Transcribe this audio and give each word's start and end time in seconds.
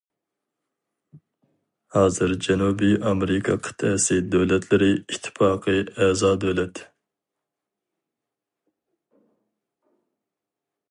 ھازىر 1.97 2.31
جەنۇبىي 2.45 2.95
ئامېرىكا 3.09 3.57
قىتئەسى 3.67 4.17
دۆلەتلىرى 4.37 4.89
ئىتتىپاقى 4.97 5.77
ئەزا 5.97 6.35
دۆلەت. 6.47 6.85